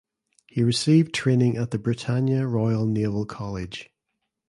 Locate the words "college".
3.23-3.91